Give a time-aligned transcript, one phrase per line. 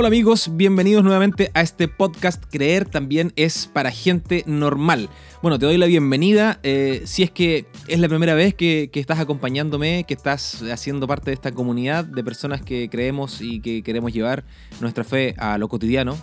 [0.00, 5.10] Hola amigos, bienvenidos nuevamente a este podcast Creer también es para gente normal.
[5.42, 6.58] Bueno, te doy la bienvenida.
[6.62, 11.06] eh, si es que es la primera vez que, que estás acompañándome, que estás haciendo
[11.06, 14.44] parte de esta comunidad de personas que creemos y que queremos llevar
[14.80, 16.16] nuestra fe a lo cotidiano.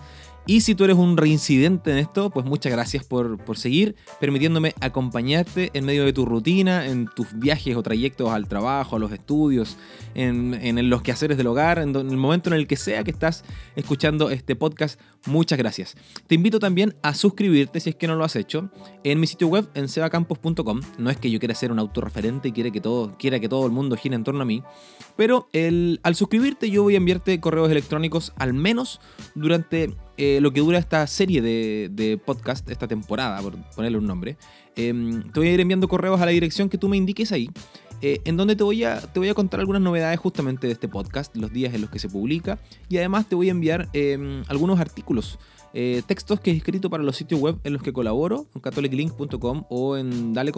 [0.49, 4.73] Y si tú eres un reincidente en esto, pues muchas gracias por, por seguir permitiéndome
[4.79, 9.11] acompañarte en medio de tu rutina, en tus viajes o trayectos al trabajo, a los
[9.11, 9.77] estudios,
[10.15, 13.43] en, en los quehaceres del hogar, en, el momento en el que sea que estás
[13.75, 14.99] escuchando este podcast.
[15.25, 15.95] Muchas gracias.
[16.27, 18.71] Te invito también a suscribirte si es que no lo has hecho
[19.03, 20.79] en mi sitio web en sebacampos.com.
[20.97, 23.65] No es que yo quiera ser un autorreferente y quiera que todo, quiera que todo
[23.65, 24.63] el mundo gire en torno a mí,
[25.17, 29.01] pero el- al suscribirte yo voy a enviarte correos electrónicos al menos
[29.35, 34.37] durante eh, lo que dura esta serie de, podcast, esta temporada, por ponerle un nombre.
[34.75, 37.49] Em, te voy a ir enviando correos a la dirección que tú me indiques ahí.
[38.01, 40.87] eh, en donde te voy, a, te voy a contar algunas novedades justamente de este
[40.87, 42.59] podcast, los días en los que se publica,
[42.89, 45.39] y además te voy a enviar em, algunos artículos,
[45.73, 49.65] eh, textos que he escrito para los sitios web en los que colaboro, en catholiclink.com
[49.69, 50.51] o en Dale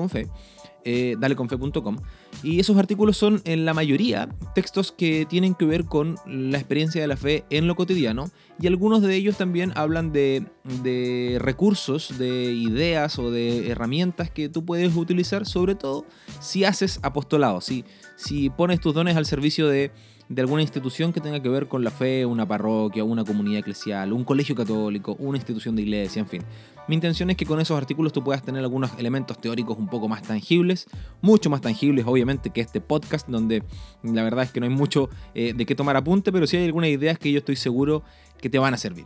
[0.86, 1.98] eh, daleconfe.com.
[2.42, 7.02] Y esos artículos son en la mayoría textos que tienen que ver con la experiencia
[7.02, 10.46] de la fe en lo cotidiano y algunos de ellos también hablan de,
[10.84, 16.06] de recursos, de ideas o de herramientas que tú puedes utilizar, sobre todo
[16.40, 17.84] si haces apostolado, si,
[18.16, 19.92] si pones tus dones al servicio de,
[20.30, 24.14] de alguna institución que tenga que ver con la fe, una parroquia, una comunidad eclesial,
[24.14, 26.44] un colegio católico, una institución de iglesia, en fin.
[26.88, 30.08] Mi intención es que con esos artículos tú puedas tener algunos elementos teóricos un poco
[30.08, 30.86] más tangibles,
[31.22, 33.64] mucho más tangibles obviamente que este podcast, donde
[34.04, 36.66] la verdad es que no hay mucho eh, de qué tomar apunte, pero sí hay
[36.66, 38.04] algunas ideas que yo estoy seguro
[38.40, 39.06] que te van a servir.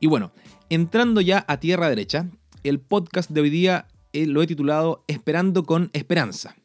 [0.00, 0.32] Y bueno,
[0.70, 2.28] entrando ya a tierra derecha,
[2.64, 6.56] el podcast de hoy día eh, lo he titulado Esperando con Esperanza.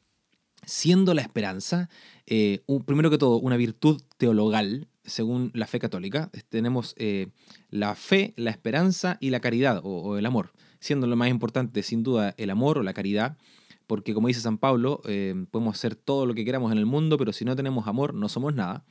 [0.69, 1.89] Siendo la esperanza,
[2.27, 6.29] eh, un- primero que todo, una virtud teologal, según la fe católica.
[6.49, 7.29] Tenemos eh,
[7.71, 10.53] la fe, la esperanza y la caridad, o, el amor.
[10.79, 13.35] Siendo lo más importante, sin duda, el amor o la caridad,
[13.87, 17.17] porque como dice San Pablo, eh, podemos hacer todo lo que queramos en el mundo,
[17.17, 18.85] pero si no tenemos amor, no somos nada.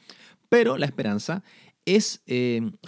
[0.48, 1.44] Pero la esperanza
[1.84, 2.22] es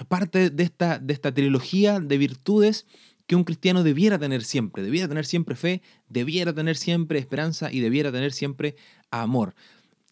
[0.09, 2.87] parte de esta, de esta trilogía de virtudes
[3.31, 4.83] que un cristiano debiera tener siempre.
[4.83, 8.75] Debiera tener siempre fe, debiera tener siempre esperanza y debiera tener siempre
[9.13, 9.55] amor.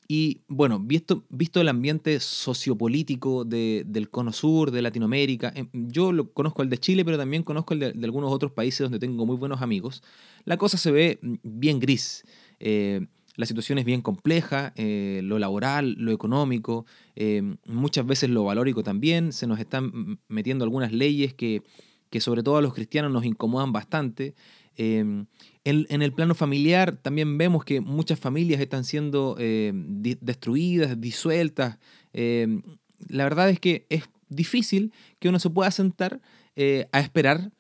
[0.06, 6.12] Y bueno, visto, visto el ambiente sociopolítico de- del cono sur, de Latinoamérica, em, yo
[6.12, 9.26] lo, conozco el de Chile, pero también conozco el de, algunos otros países donde tengo
[9.26, 10.04] muy buenos amigos,
[10.44, 12.22] la cosa se ve mm, bien gris.
[12.60, 13.04] Eh,
[13.34, 16.86] la situación es bien compleja, eh, lo laboral, lo económico,
[17.16, 21.62] eh, muchas veces lo valórico también, se nos están metiendo algunas leyes que,
[22.10, 24.34] que sobre todo a los cristianos nos incomodan bastante.
[24.76, 25.24] Eh,
[25.64, 31.78] en, en el plano familiar también vemos que muchas familias están siendo eh, destruidas, disueltas.
[32.12, 32.62] Eh,
[33.08, 36.20] la verdad es que es difícil que uno se pueda sentar
[36.56, 37.52] eh, a esperar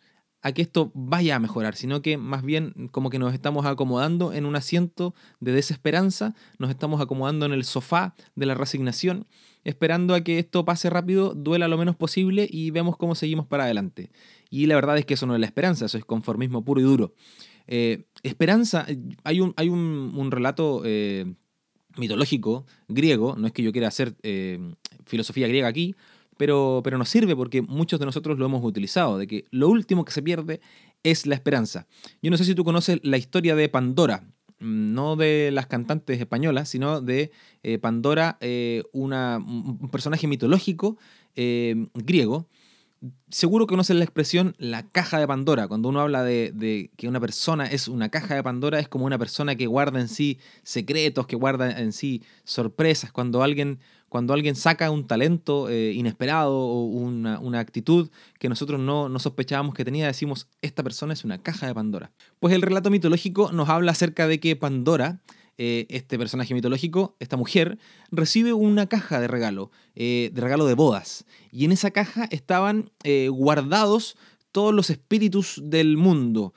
[0.42, 4.32] a que esto vaya a mejorar, sino que más bien como que nos estamos acomodando
[4.32, 9.26] en un asiento de desesperanza, nos estamos acomodando en el sofá de la resignación,
[9.64, 13.64] esperando a que esto pase rápido, duela lo menos posible y vemos cómo seguimos para
[13.64, 14.10] adelante.
[14.48, 16.84] Y la verdad es que eso no es la esperanza, eso es conformismo puro y
[16.84, 17.14] duro.
[17.66, 18.86] Eh, esperanza,
[19.24, 21.34] hay un, hay un, un relato eh,
[21.98, 24.58] mitológico griego, no es que yo quiera hacer eh,
[25.04, 25.94] filosofía griega aquí,
[26.38, 30.06] pero, pero nos sirve porque muchos de nosotros lo hemos utilizado, de que lo último
[30.06, 30.60] que se pierde
[31.02, 31.86] es la esperanza.
[32.22, 34.22] Yo no sé si tú conoces la historia de Pandora,
[34.60, 37.32] mm, no de las cantantes españolas, sino de
[37.62, 40.96] eh, Pandora, eh, una, un personaje mitológico
[41.36, 42.48] eh, griego.
[43.30, 45.68] Seguro que conoces la expresión la caja de Pandora.
[45.68, 49.06] Cuando uno habla de, de que una persona es una caja de Pandora, es como
[49.06, 53.12] una persona que guarda en sí secretos, que guarda en sí sorpresas.
[53.12, 58.80] Cuando alguien, cuando alguien saca un talento eh, inesperado o una, una actitud que nosotros
[58.80, 62.10] no, no sospechábamos que tenía, decimos, esta persona es una caja de Pandora.
[62.40, 65.20] Pues el relato mitológico nos habla acerca de que Pandora,
[65.58, 67.78] eh, este personaje mitológico, esta mujer,
[68.10, 71.26] recibe una caja de regalo, eh, de regalo de bodas.
[71.50, 72.90] Y en esa caja estaban
[73.30, 74.16] guardados
[74.52, 76.54] todos los espíritus del mundo.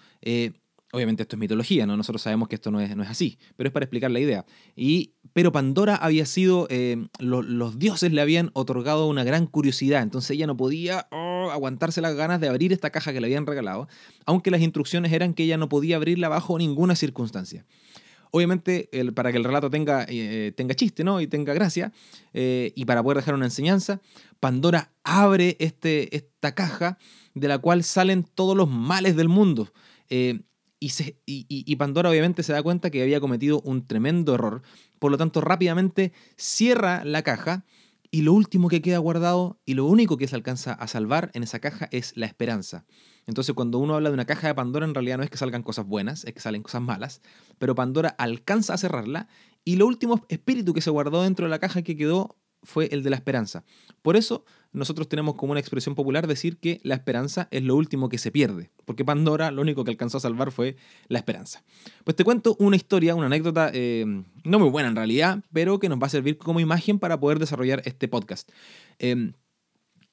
[0.94, 1.96] Obviamente esto es mitología, ¿no?
[1.98, 4.46] Nosotros sabemos que esto no es, no es así, pero es para explicar la idea.
[4.76, 10.02] Y, pero Pandora había sido, eh, lo- los dioses le habían otorgado una gran curiosidad,
[10.04, 13.46] entonces ella no podía oh, aguantarse las ganas de abrir esta caja que le habían
[13.46, 13.88] regalado,
[14.26, 17.66] aunque las instrucciones eran que ella no podía abrirla bajo ninguna circunstancia.
[18.34, 21.20] Obviamente, el- para que el relato tenga, eh, tenga chiste ¿no?
[21.20, 21.92] y tenga gracia,
[22.34, 24.00] eh, y para poder dejar una enseñanza,
[24.40, 26.98] Pandora abre este, esta caja
[27.34, 29.72] de la cual salen todos los males del mundo.
[30.10, 30.42] Eh,
[30.82, 34.64] y, se- y- y- Pandora obviamente se da cuenta que había cometido un tremendo error,
[35.00, 37.66] por lo tanto rápidamente cierra la caja
[38.10, 41.44] y lo último que queda guardado y lo único que se alcanza a salvar en
[41.44, 42.86] esa caja es la esperanza.
[43.28, 45.62] Entonces cuando uno habla de una caja de Pandora en realidad no es que salgan
[45.62, 47.22] cosas buenas, es que salen cosas malas,
[47.60, 49.28] pero Pandora alcanza a cerrarla
[49.64, 53.04] y lo último espíritu que se guardó dentro de la caja que quedó fue el
[53.04, 53.64] de la esperanza.
[54.02, 58.10] Por eso nosotros tenemos como una expresión popular decir que la esperanza es lo último
[58.10, 60.78] que se pierde, porque Pandora lo único que alcanzó a salvar fue
[61.08, 61.64] la esperanza.
[62.04, 64.06] Pues te cuento una historia, una anécdota eh,
[64.44, 67.40] no muy buena en realidad, pero que nos va a servir como imagen para poder
[67.40, 68.50] desarrollar este podcast.
[69.00, 69.34] Em,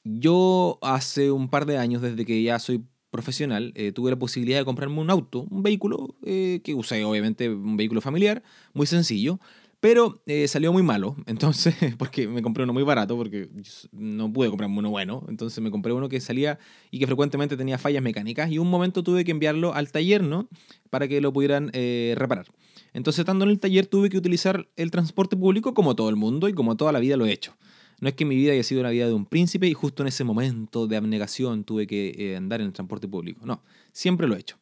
[0.04, 4.58] yo hace un par de años, desde que ya soy profesional, eh, tuve la posibilidad
[4.58, 8.42] de comprarme un auto, un vehículo eh, que usé obviamente un vehículo familiar,
[8.74, 9.40] muy sencillo,
[9.80, 13.48] pero eh, salió muy malo, entonces, porque me compré uno muy barato, porque
[13.92, 16.58] no pude comprarme uno bueno, entonces me compré uno que salía
[16.90, 20.48] y que frecuentemente tenía fallas mecánicas y un momento tuve que enviarlo al taller, ¿no?
[20.90, 22.46] Para que lo pudieran eh, reparar.
[22.92, 26.48] Entonces, estando en el taller, tuve que utilizar el transporte público como todo el mundo
[26.48, 27.56] y como toda la vida lo he hecho.
[28.00, 30.08] No es que mi vida haya sido la vida de un príncipe y justo en
[30.08, 33.44] ese momento de abnegación tuve que eh, andar en el transporte público.
[33.44, 34.56] No, siempre lo he hecho.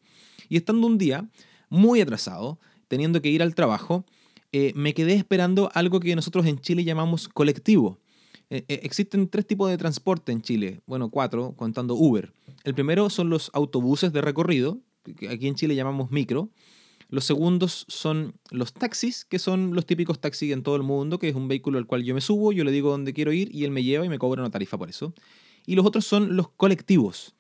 [0.49, 1.29] Y estando un día
[1.69, 2.59] muy atrasado,
[2.89, 4.07] teniendo que ir al trabajo,
[4.53, 7.99] eh, me quedé esperando algo que nosotros en Chile llamamos colectivo.
[8.49, 12.33] Eh, eh, existen tres tipos de transporte en Chile, bueno, cuatro, contando Uber.
[12.65, 14.79] El primero son los autobuses de recorrido,
[15.17, 16.51] que aquí en Chile llamamos micro.
[17.09, 21.29] Los segundos son los taxis, que son los típicos taxis en todo el mundo, que
[21.29, 23.65] es un vehículo al cual yo me subo, yo le digo dónde quiero ir y
[23.65, 25.13] él me lleva y me cobra una tarifa por eso.
[25.67, 27.35] Y los otros son los colectivos.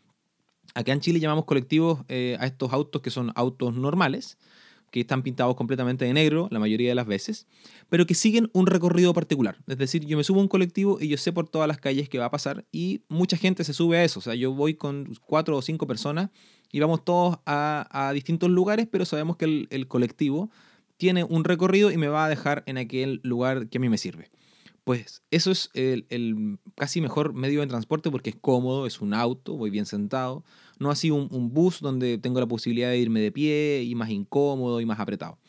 [0.74, 4.38] Acá en Chile llamamos colectivos a estos autos que son autos normales,
[4.96, 7.46] que están pintados completamente de negro la mayoría de las veces,
[7.90, 9.58] pero que siguen un recorrido particular.
[9.66, 12.08] Es decir, yo me subo a un colectivo y yo sé por todas las calles
[12.08, 14.20] que va a pasar y mucha gente se sube a eso.
[14.20, 16.30] O sea, yo voy con cuatro o cinco personas
[16.72, 20.50] y vamos todos a, distintos lugares, pero sabemos que el colectivo
[20.96, 23.98] tiene un recorrido y me va a dejar en aquel lugar que a mí me
[23.98, 24.30] sirve.
[24.86, 29.56] Pues eso es el, casi mejor medio de transporte porque es cómodo, es un auto,
[29.56, 30.44] voy bien sentado.
[30.78, 34.10] No así un, un bus donde tengo la posibilidad de irme de pie y más
[34.10, 35.40] incómodo y más apretado.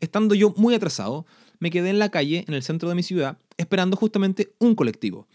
[0.00, 1.26] Estando yo muy atrasado,
[1.58, 5.28] me quedé en la calle, en el centro de mi ciudad, esperando justamente un colectivo.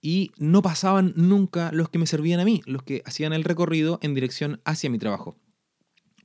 [0.00, 4.00] Y no pasaban nunca los que me servían a mí, los que hacían el recorrido
[4.02, 5.36] en dirección hacia mi trabajo.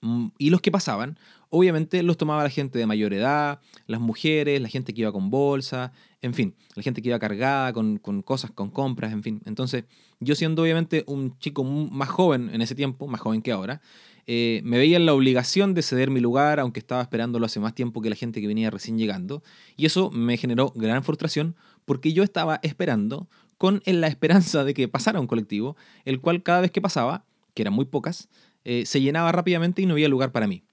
[0.02, 1.20] Mm, y los que pasaban,
[1.50, 5.30] obviamente los tomaba la gente de mayor edad, las mujeres, la gente que iba con
[5.30, 5.92] bolsa,
[6.22, 9.42] en fin, la gente que iba cargada con, cosas, con compras, en fin.
[9.46, 9.86] Entonces,
[10.20, 13.82] yo siendo obviamente un chico más joven en ese tiempo, más joven que ahora,
[14.26, 17.76] eh, me veía en la obligación de ceder mi lugar, aunque estaba esperándolo hace más
[17.76, 19.44] tiempo que la gente que venía recién llegando.
[19.76, 21.56] Y eso me generó gran frustración
[21.86, 26.62] porque yo estaba esperando con la esperanza de que pasara un colectivo, el cual cada
[26.62, 28.28] vez que pasaba, que eran muy pocas,
[28.66, 30.64] eh, se llenaba rápidamente y no había lugar para mí.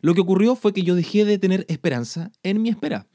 [0.00, 3.06] Lo que ocurrió fue que yo dejé de tener esperanza en mi espera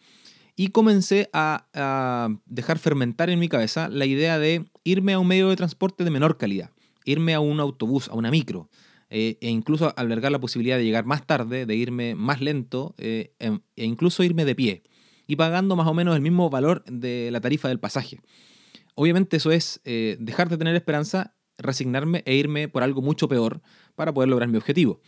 [0.56, 5.50] y comencé a, dejar fermentar en mi cabeza la idea de irme a un medio
[5.50, 6.72] de transporte de menor calidad,
[7.06, 8.70] irme a un autobús, a una micro,
[9.10, 13.34] eh, e incluso albergar la posibilidad de llegar más tarde, de irme más lento eh,
[13.40, 14.84] em, e incluso irme de pie
[15.28, 18.20] y pagando más o menos el mismo valor de la tarifa del pasaje.
[18.96, 23.62] Obviamente eso es dejar de tener esperanza resignarme e irme por algo mucho peor
[23.96, 25.02] para poder lograr mi objetivo.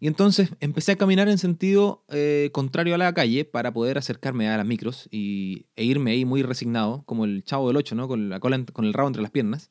[0.00, 4.48] Y entonces empecé a caminar en sentido eh, contrario a la calle para poder acercarme
[4.48, 8.08] a las micros y, e irme ahí muy resignado, como el chavo del 8, ¿no?
[8.08, 9.70] con, la cola, con el rabo entre las piernas.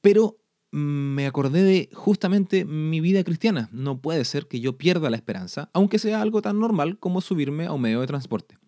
[0.00, 0.38] Pero
[0.72, 3.68] mm, me acordé de justamente mi vida cristiana.
[3.72, 7.66] No puede ser que yo pierda la esperanza, aunque sea algo tan normal como subirme
[7.66, 8.58] a un medio de transporte.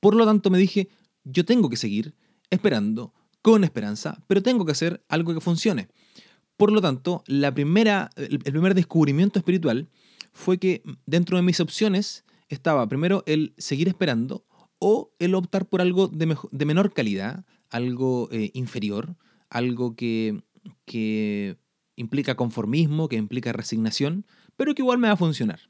[0.00, 0.88] Por lo tanto me dije,
[1.24, 2.14] yo tengo que seguir
[2.50, 3.12] esperando
[3.42, 5.88] con esperanza, pero tengo que hacer algo que funcione.
[6.58, 9.88] Por lo tanto, la primera, el primer descubrimiento espiritual
[10.32, 14.44] fue que dentro de mis opciones estaba primero el seguir esperando
[14.80, 19.14] o el optar por algo de, de menor calidad, algo eh, inferior,
[19.50, 20.42] algo que,
[20.84, 21.56] que
[21.94, 25.60] implica conformismo, que implica resignación, pero que igual me va a funcionar.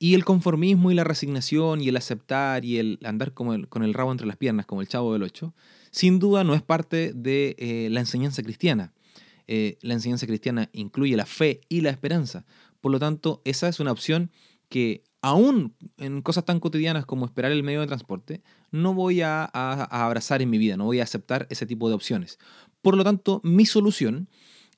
[0.00, 3.94] Y el conformismo y la resignación y el aceptar y el andar como con el
[3.94, 5.54] rabo entre las piernas, como el chavo del ocho,
[5.92, 8.92] sin duda no es parte de eh, la enseñanza cristiana.
[9.46, 12.44] Eh, la enseñanza cristiana incluye la fe y la esperanza.
[12.80, 14.30] Por lo tanto, esa es una opción
[14.68, 19.44] que aún en cosas tan cotidianas como esperar el medio de transporte, no voy a,
[19.44, 22.38] abrazar en mi vida, no voy a aceptar ese tipo de opciones.
[22.82, 24.28] Por lo tanto, mi solución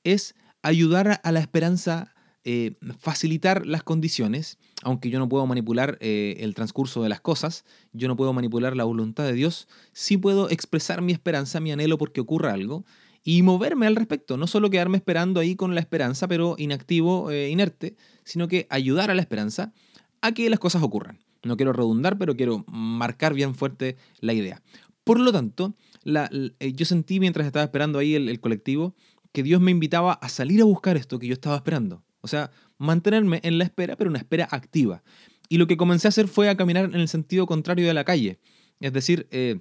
[0.04, 2.14] es ayudar a la esperanza
[2.49, 7.64] eh, facilitar las condiciones, aunque yo no puedo manipular eh, el transcurso de las cosas,
[7.92, 11.99] yo no puedo manipular la voluntad de Dios, sí puedo expresar mi esperanza, mi anhelo
[11.99, 12.85] porque ocurra algo
[13.28, 17.50] y moverme al respecto, no solo quedarme esperando ahí con la esperanza, pero inactivo, eh,
[17.50, 19.73] inerte, sino que ayudar a la esperanza
[20.21, 21.18] a que las cosas ocurran.
[21.42, 24.62] No quiero redundar, pero quiero marcar bien fuerte la idea.
[25.02, 28.95] Por lo tanto, eh, yo sentí mientras estaba esperando ahí el, colectivo
[29.33, 32.04] que Dios me invitaba a salir a buscar esto que yo estaba esperando.
[32.21, 35.02] O sea, mantenerme en la espera, pero una espera activa.
[35.49, 38.04] Y lo que comencé a hacer fue a caminar en el sentido contrario de la
[38.04, 38.38] calle.
[38.78, 39.59] Es decir, eh,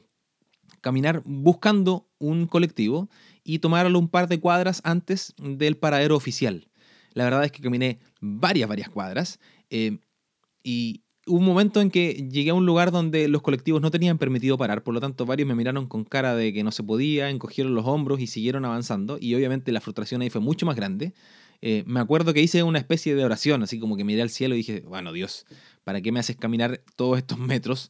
[0.82, 3.10] caminar buscando un colectivo
[3.44, 6.68] y tomarlo un par de cuadras antes del paradero oficial.
[7.14, 10.00] La verdad es que caminé varias, varias cuadras eh,
[10.64, 14.18] y, hubo un momento en que llegué a un lugar donde los colectivos no tenían
[14.18, 17.30] permitido parar, por lo tanto varios me miraron con cara de que no se podía,
[17.30, 21.14] encogieron los hombros y siguieron avanzando y obviamente la frustración ahí fue mucho más grande.
[21.62, 24.54] Eh, me acuerdo que hice una especie de oración, así como que miré al cielo
[24.56, 25.46] y dije, bueno Dios,
[25.84, 27.90] ¿para qué me haces caminar todos estos metros?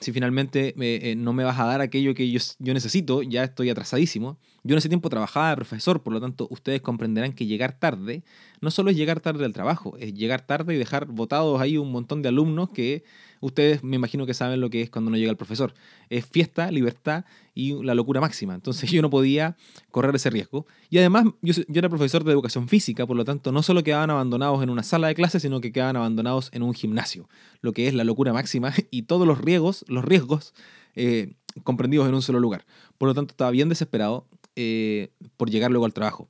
[0.00, 3.70] Si finalmente eh, no me vas a dar aquello que yo, yo, necesito, ya estoy
[3.70, 4.38] atrasadísimo.
[4.62, 8.24] Yo en ese tiempo trabajaba de profesor, por lo tanto ustedes comprenderán que llegar tarde
[8.60, 11.90] no solo es llegar tarde al trabajo, es llegar tarde y dejar votados ahí un
[11.92, 13.04] montón de alumnos que
[13.40, 15.74] ustedes me imagino que saben lo que es cuando no llega el profesor.
[16.08, 18.54] Es fiesta, libertad y la locura máxima.
[18.54, 19.56] Entonces yo no podía
[19.90, 20.66] correr ese riesgo.
[20.90, 24.62] Y además yo, era profesor de educación física, por lo tanto no solo quedaban abandonados
[24.62, 27.28] en una sala de clases, sino que quedaban abandonados en un gimnasio,
[27.60, 30.54] lo que es la locura máxima y todos los riesgos, los riesgos
[30.94, 32.64] eh, comprendidos en un solo lugar.
[32.98, 36.28] Por lo tanto estaba bien desesperado eh, por llegar luego al trabajo.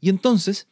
[0.00, 0.68] Y entonces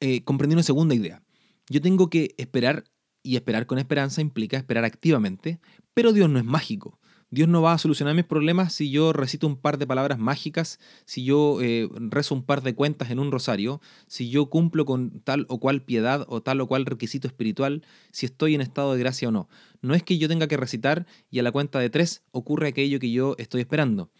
[0.00, 1.22] eh, comprendí una segunda idea.
[1.68, 2.84] Yo tengo que esperar
[3.28, 5.60] y esperar con esperanza implica esperar activamente,
[5.92, 6.98] pero Dios no es mágico.
[7.30, 10.80] Dios no va a solucionar mis problemas si yo recito un par de palabras mágicas,
[11.04, 15.20] si yo eh, rezo un par de cuentas en un rosario, si yo cumplo con
[15.20, 19.00] tal o cual piedad o tal o cual requisito espiritual, si estoy en estado de
[19.00, 19.50] gracia o no.
[19.82, 22.98] No es que yo tenga que recitar y a la cuenta de tres ocurre aquello
[22.98, 24.10] que yo estoy esperando.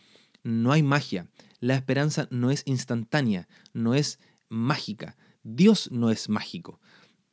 [0.43, 1.29] No hay magia.
[1.61, 5.17] La esperanza no es instantánea, no es mágica.
[5.43, 6.79] Dios no es mágico.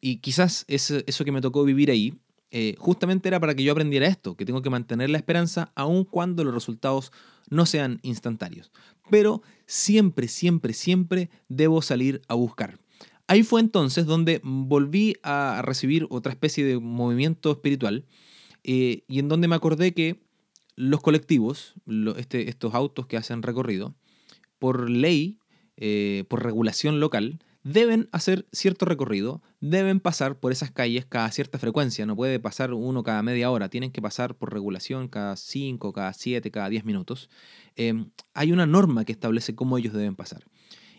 [0.06, 2.14] Y quizás eso, que me tocó vivir ahí,
[2.52, 6.04] eh, justamente era para que yo aprendiera esto, que tengo que mantener la esperanza aun
[6.04, 7.12] cuando los resultados
[7.50, 8.72] no sean instantáneos.
[9.10, 12.78] Pero siempre, siempre, siempre debo salir a buscar.
[13.26, 18.06] Ahí fue entonces donde volví a recibir otra especie de movimiento espiritual
[18.64, 20.22] eh, y en donde me acordé que
[20.76, 21.74] los colectivos,
[22.18, 23.96] este, estos autos que hacen recorrido,
[24.60, 25.40] por ley,
[25.78, 31.58] eh, por regulación local, deben hacer cierto recorrido, deben pasar por esas calles cada cierta
[31.58, 35.92] frecuencia, no puede pasar uno cada media hora, tienen que pasar por regulación cada 5,
[35.92, 37.28] cada 7, cada 10 minutos.
[37.76, 40.46] Em, hay una norma que establece cómo ellos deben pasar.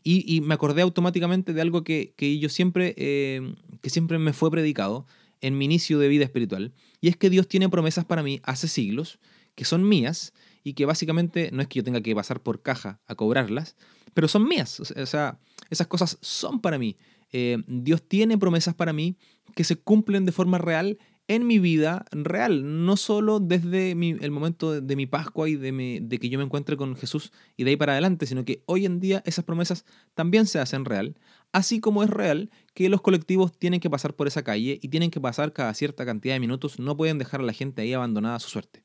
[0.08, 5.04] Y, me acordé automáticamente de algo que, yo siempre, em, que siempre me fue predicado
[5.40, 8.68] en mi inicio de vida espiritual, y es que Dios tiene promesas para mí hace
[8.68, 9.18] siglos,
[9.56, 10.32] que son mías,
[10.66, 13.76] y que básicamente no es que yo tenga que pasar por caja a cobrarlas,
[14.14, 14.80] pero son mías.
[14.80, 15.38] O sea,
[15.70, 16.96] esas cosas son para mí.
[17.30, 19.16] Eh, Dios tiene promesas para mí
[19.54, 24.80] que se cumplen de forma real en mi vida real, no solo desde el momento
[24.80, 27.76] de, mi Pascua y de, de, que yo me encuentre con Jesús y de ahí
[27.76, 31.16] para adelante, sino que hoy en día esas promesas también se hacen real,
[31.52, 35.12] así como es real que los colectivos tienen que pasar por esa calle y tienen
[35.12, 38.34] que pasar cada cierta cantidad de minutos, no pueden dejar a la gente ahí abandonada
[38.34, 38.82] a su suerte.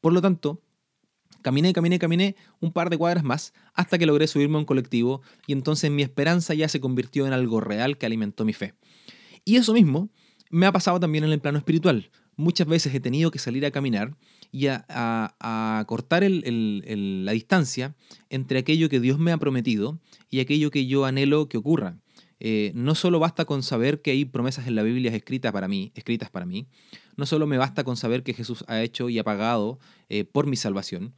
[0.00, 0.60] Por lo tanto,
[1.44, 5.20] Caminé, caminé, caminé un par de cuadras más hasta que logré subirme a un colectivo
[5.46, 8.72] y entonces mi esperanza ya se convirtió en algo real que alimentó mi fe.
[9.44, 10.08] Y eso mismo
[10.48, 12.10] me ha pasado también en el plano espiritual.
[12.36, 14.16] Muchas veces he tenido que salir a caminar
[14.52, 17.94] y a, cortar la distancia
[18.30, 21.98] entre aquello que Dios me ha prometido y aquello que yo anhelo que ocurra.
[22.40, 25.92] Eh, no solo basta con saber que hay promesas en la Biblia escritas para mí,
[25.94, 26.68] escritas para mí,
[27.16, 30.46] no solo me basta con saber que Jesús ha hecho y ha pagado eh, por
[30.46, 31.14] mi salvación,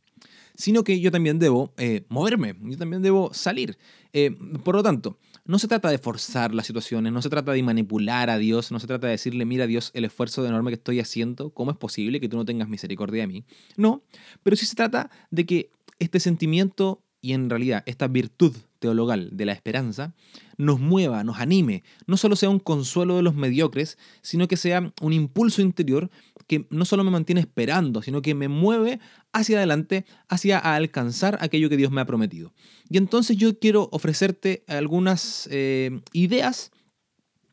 [0.56, 3.78] sino que yo también debo eh, moverme, yo también debo salir.
[4.12, 4.30] Eh,
[4.64, 8.30] por lo tanto, no se trata de forzar las situaciones, no se trata de manipular
[8.30, 11.50] a Dios, no se trata de decirle, mira Dios el esfuerzo enorme que estoy haciendo,
[11.50, 13.44] ¿cómo es posible que tú no tengas misericordia de mí?
[13.76, 14.02] No,
[14.42, 18.54] pero sí se trata de que este sentimiento y en realidad esta virtud
[18.94, 20.14] de la esperanza
[20.58, 24.92] nos mueva, nos anime, no solo sea un consuelo de los mediocres, sino que sea
[25.00, 26.10] un impulso interior
[26.46, 29.00] que no solo me mantiene esperando, sino que me mueve
[29.32, 32.52] hacia adelante, hacia alcanzar aquello que Dios me ha prometido.
[32.88, 36.70] Y entonces yo quiero ofrecerte algunas eh, ideas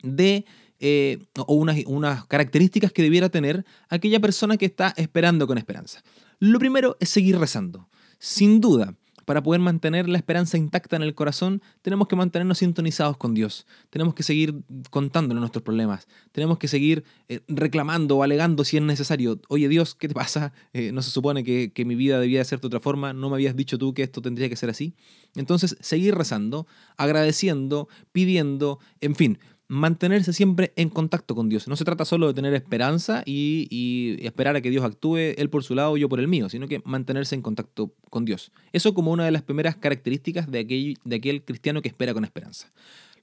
[0.02, 0.46] de
[0.80, 6.04] eh, o unas, unas características que debiera tener aquella persona que está esperando con esperanza.
[6.40, 7.88] Lo primero es seguir rezando.
[8.20, 13.18] Sin duda, para poder mantener la esperanza intacta en el corazón, tenemos que mantenernos sintonizados
[13.18, 13.66] con Dios.
[13.90, 14.56] Tenemos que seguir
[14.90, 16.08] contándole nuestros problemas.
[16.32, 19.40] Tenemos que seguir eh, reclamando o alegando si es necesario.
[19.48, 20.54] Oye Dios, ¿qué te pasa?
[20.76, 23.14] Eh, no se supone que, que, mi vida debía ser de otra forma.
[23.14, 24.96] No me habías dicho tú que esto tendría que ser así.
[25.36, 26.66] Entonces, seguir rezando,
[26.98, 29.38] agradeciendo, pidiendo, en fin,
[29.74, 31.68] mantenerse siempre en contacto con Dios.
[31.68, 35.64] No se trata solo de tener esperanza y, esperar a que Dios actúe, Él por
[35.64, 38.52] su lado, yo por el mío, sino que mantenerse en contacto con Dios.
[38.72, 42.24] Eso como una de las primeras características de aquel, de aquel cristiano que espera con
[42.24, 42.72] esperanza.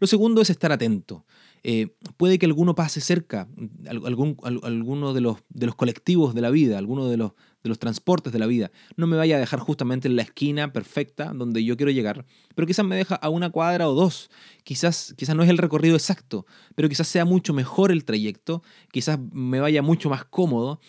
[0.01, 1.25] Lo segundo es estar atento.
[1.63, 3.47] Eh, puede que alguno pase cerca,
[3.87, 7.79] algún, alguno de los, de los colectivos de la vida, alguno de los, de los
[7.79, 11.65] transportes de la vida, no me vaya a dejar justamente en la esquina perfecta donde
[11.65, 12.25] yo quiero llegar,
[12.55, 14.31] pero quizás me deja a una cuadra o dos,
[14.65, 18.63] quizás, quizás no es el recorrido exacto, pero quizás sea mucho mejor el trayecto,
[18.93, 20.81] quizás me vaya mucho más cómodo,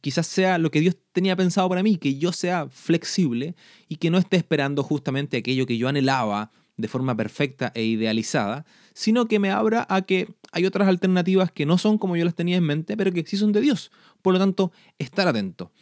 [0.00, 3.54] quizás sea lo que Dios tenía pensado para mí, que yo sea flexible
[3.88, 8.66] y que no esté esperando justamente aquello que yo anhelaba de forma perfecta e idealizada,
[8.92, 12.34] sino que me abra a que hay otras alternativas que no son como yo las
[12.34, 13.90] tenía en mente, pero que sí son de Dios.
[14.22, 15.72] Por lo tanto, estar atento.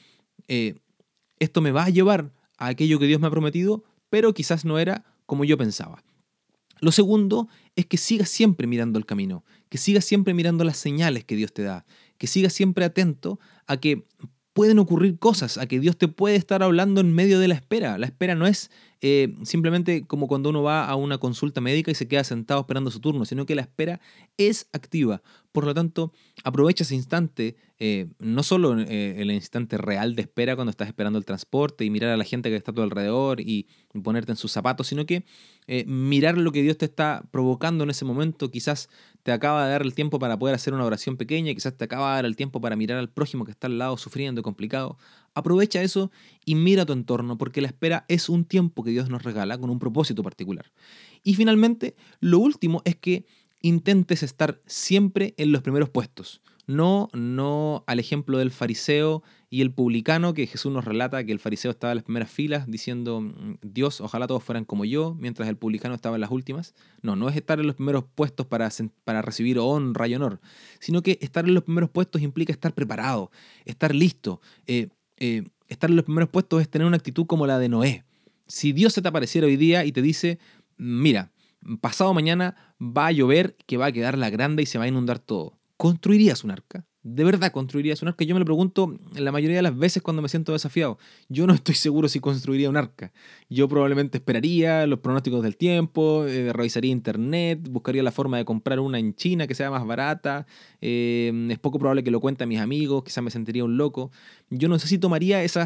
[0.49, 0.77] Eh,
[1.39, 4.79] esto me va a llevar a aquello que Dios me ha prometido, pero quizás no
[4.79, 6.03] era como yo pensaba.
[6.81, 11.25] Lo segundo es que sigas siempre mirando el camino, que sigas siempre mirando las señales
[11.25, 11.87] que Dios te da,
[12.19, 14.07] que sigas siempre atento a que
[14.53, 17.99] pueden ocurrir cosas, a que Dios te puede estar hablando en medio de la espera.
[17.99, 18.71] La espera no es
[19.07, 22.91] eh, simplemente como cuando uno va a una consulta médica y se queda sentado esperando
[22.91, 24.01] su turno, sino que la espera
[24.39, 25.21] es activa.
[25.53, 30.57] Por lo tanto, aprovecha ese instante, eh, no solo eh, el instante real de espera
[30.57, 33.43] cuando estás esperando el transporte y mirar a la gente que está a tu alrededor
[33.43, 33.67] y
[34.03, 35.27] ponerte en sus zapatos, sino que
[35.87, 38.51] mirar lo que Dios te está provocando en ese momento.
[38.51, 38.89] Quizás
[39.23, 42.11] te acaba de dar el tiempo para poder hacer una oración pequeña, quizás te acaba
[42.11, 44.97] de dar el tiempo para mirar al prójimo que está al lado sufriendo y complicado.
[45.35, 46.11] Aprovecha eso
[46.45, 49.71] y mira tu entorno, porque la espera es un tiempo que Dios nos regala con
[49.71, 50.71] un propósito particular.
[51.23, 53.27] Y finalmente, lo último es que
[53.61, 56.43] intentes estar siempre en los primeros puestos.
[56.67, 61.39] No, no al ejemplo del fariseo y el publicano, que Jesús nos relata que el
[61.39, 65.49] fariseo estaba en las primeras filas diciendo, mm, Dios, ojalá todos fueran como yo, mientras
[65.49, 66.75] el publicano estaba en las últimas.
[67.03, 68.71] No, no es estar en los primeros puestos para,
[69.05, 70.41] para recibir honra y honor,
[70.81, 73.31] sino que estar en los primeros puestos implica estar preparado,
[73.65, 74.41] estar listo.
[74.67, 74.89] Eh,
[75.25, 78.05] eh, estar en los primeros puestos es tener una actitud como la de Noé.
[78.47, 80.39] Si Dios se te apareciera hoy día y te dice,
[80.77, 81.33] mira,
[81.81, 84.89] pasado mañana va a llover, que va a quedar la grande y se va a
[84.89, 86.85] inundar todo, ¿construirías un arca?
[87.05, 88.25] ¿De verdad construirías un arca?
[88.25, 90.99] Yo me lo pregunto la mayoría de las veces cuando me siento desafiado.
[91.29, 93.13] Yo no estoy seguro si construiría un arca.
[93.51, 98.81] Yo probablemente esperaría los pronósticos del tiempo, eh, revisaría internet, buscaría la forma de comprar
[98.81, 100.47] una en China que sea más barata.
[100.81, 104.11] Eh, es poco probable que lo cuente a mis amigos, quizás me sentiría un loco.
[104.49, 105.61] Yo no sé si tomaría ese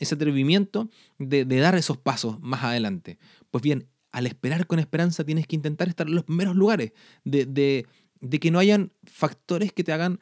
[0.00, 3.18] atrevimiento de, dar esos pasos más adelante.
[3.50, 6.92] Pues bien, al esperar con esperanza tienes que intentar estar en los primeros lugares,
[7.24, 10.18] de, de que no hayan factores que te hagan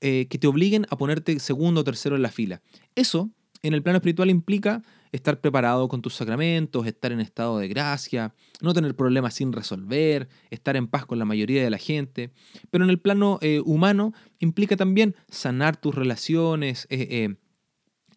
[0.00, 2.62] eh, que te obliguen a ponerte segundo o tercero en la fila.
[2.94, 3.30] Eso,
[3.62, 8.34] en el plano espiritual, implica estar preparado con tus sacramentos, estar en estado de gracia,
[8.60, 12.30] no tener problemas sin resolver, estar en paz con la mayoría de la gente.
[12.70, 17.36] Pero en el plano eh, humano implica también sanar tus relaciones, eh,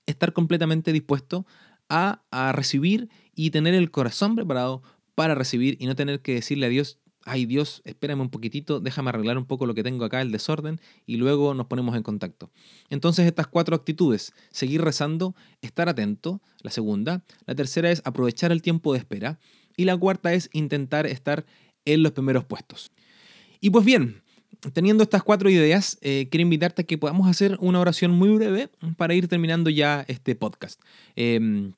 [0.06, 1.46] estar completamente dispuesto
[1.90, 4.84] a, a recibir y tener el corazón preparado
[5.16, 9.10] para recibir y no tener que decirle a Dios, ay Dios, espérame un poquitito, déjame
[9.10, 12.50] arreglar un poco lo que tengo acá, el desorden, y luego nos ponemos en contacto.
[12.90, 18.62] Entonces estas cuatro actitudes, seguir rezando, estar atento, la segunda, la tercera es aprovechar el
[18.62, 19.40] tiempo de espera,
[19.78, 21.46] y la cuarta es intentar estar
[21.86, 22.92] en los primeros puestos.
[23.60, 24.22] Y pues bien,
[24.74, 28.70] teniendo estas cuatro ideas, eh, quiero invitarte a que podamos hacer una oración muy breve
[28.98, 30.82] para ir terminando ya este podcast.
[31.16, 31.74] Em,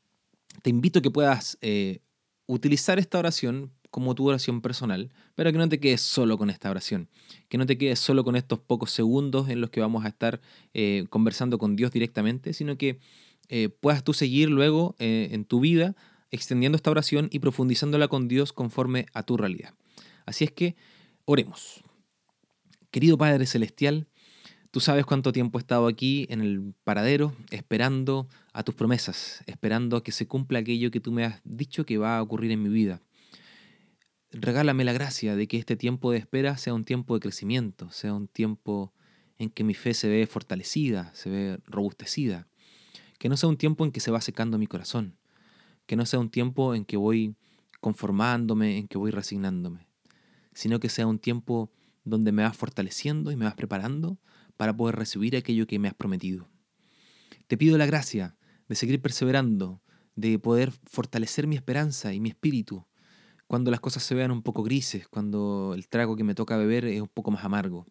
[0.62, 1.99] te invito a que puedas eh,
[2.45, 6.71] utilizar esta oración como tu oración personal, pero que no te quedes solo con esta
[6.71, 7.10] oración,
[7.47, 10.41] que no te quedes solo con estos pocos segundos en los que vamos a estar
[10.73, 12.97] eh, conversando con Dios directamente, sino que
[13.49, 15.95] eh, puedas tú seguir luego eh, en tu vida
[16.32, 19.75] extendiendo esta oración y profundizándola con Dios conforme a tu realidad.
[20.25, 20.75] Así es que
[21.25, 21.84] oremos.
[22.89, 24.08] Querido Padre Celestial,
[24.71, 29.97] Tú sabes cuánto tiempo he estado aquí en el paradero esperando a tus promesas, esperando
[29.97, 32.63] a que se cumpla aquello que tú me has dicho que va a ocurrir en
[32.63, 32.99] mi vida
[34.34, 38.13] regálame la gracia de que este tiempo de espera sea un tiempo de crecimiento, sea
[38.13, 38.93] un tiempo
[39.38, 42.48] en que mi fe se ve fortalecida, se ve robustecida,
[43.19, 45.17] que no sea un tiempo en que se va secando mi corazón,
[45.86, 47.36] que no sea un tiempo en que voy
[47.80, 49.88] conformándome, en que voy resignándome,
[50.54, 51.72] sino que sea un tiempo
[52.04, 54.19] donde me vas fortaleciendo y me vas preparando
[54.58, 56.50] para poder recibir aquello que me has prometido.
[57.48, 58.36] Te pido la gracia
[58.67, 59.82] de seguir perseverando,
[60.15, 62.86] de poder fortalecer mi esperanza y mi espíritu,
[63.54, 66.86] cuando las cosas se vean un poco grises, cuando el trago que me toca beber
[66.86, 67.86] es un poco más amargo.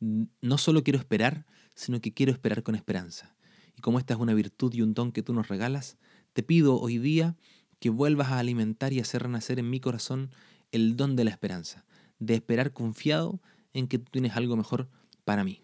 [0.00, 3.36] No solo quiero esperar, sino que quiero esperar con esperanza.
[3.76, 5.96] Y como esta es una virtud y un don que tú nos regalas,
[6.32, 7.36] te pido hoy día
[7.78, 10.32] que vuelvas a alimentar y hacer renacer en mi corazón
[10.72, 11.84] el don de la esperanza,
[12.18, 13.40] de esperar confiado
[13.72, 14.88] en que tú tienes algo mejor
[15.24, 15.62] para mí.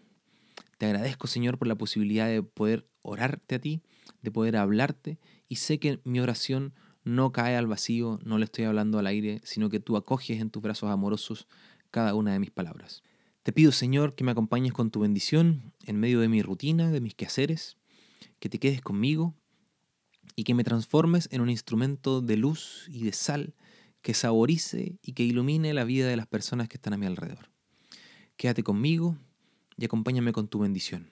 [0.78, 3.82] Te agradezco, Señor, por la posibilidad de poder orarte a ti,
[4.22, 6.74] de poder hablarte, y sé que mi oración
[7.08, 10.50] no cae al vacío, no le estoy hablando al aire, sino que tú acoges en
[10.50, 11.48] tus brazos amorosos
[11.90, 13.02] cada una de mis palabras.
[13.42, 17.00] Te pido, Señor, que me acompañes con tu bendición en medio de mi rutina, de
[17.00, 17.78] mis quehaceres,
[18.38, 19.34] que te quedes conmigo
[20.36, 23.54] y que me transformes en un instrumento de luz y de sal
[24.02, 27.50] que saborice y que ilumine la vida de las personas que están a mi alrededor.
[28.36, 29.16] Quédate conmigo
[29.78, 31.08] y acompáñame con tu bendición.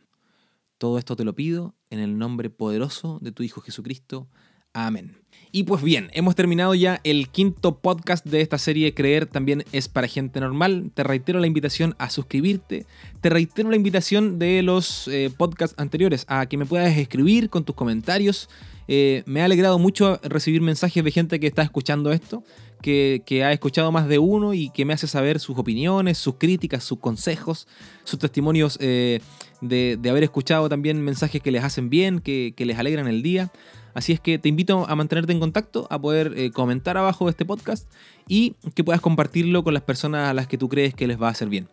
[0.76, 4.28] Todo esto te lo pido en el nombre poderoso de tu Hijo Jesucristo.
[4.76, 5.16] Amén.
[5.52, 9.88] Y pues bien, hemos terminado ya el quinto podcast de esta serie Creer también es
[9.88, 10.90] para gente normal.
[10.92, 12.84] Te reitero la invitación a suscribirte.
[13.22, 17.64] Te reitero la invitación de los eh, podcasts anteriores a que me puedas escribir con
[17.64, 18.50] tus comentarios.
[18.86, 22.44] Eh, me ha alegrado mucho recibir mensajes de gente que está escuchando esto,
[22.82, 26.84] que, ha escuchado más de uno y que me hace saber sus opiniones, sus críticas,
[26.84, 27.66] sus consejos,
[28.04, 29.20] sus testimonios eh,
[29.62, 33.50] de, haber escuchado también mensajes que les hacen bien, que les alegran el día.
[33.96, 37.46] Así es que te invito a mantenerte en contacto, a poder eh, comentar abajo este
[37.46, 37.90] podcast
[38.28, 41.28] y que puedas compartirlo con las personas a las que tú crees que les va
[41.28, 41.66] a hacer bien.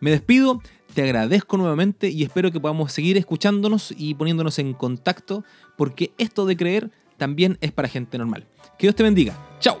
[0.00, 0.60] Me despido,
[0.94, 5.44] te agradezco nuevamente y espero que podamos seguir escuchándonos y poniéndonos en contacto
[5.76, 8.48] porque esto de creer también es para gente normal.
[8.76, 9.38] Que Dios te bendiga.
[9.60, 9.80] Chao.